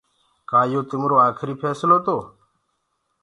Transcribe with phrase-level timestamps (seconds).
[0.49, 2.17] ڪآ يو تمرو آکري ڦيسلو تو۔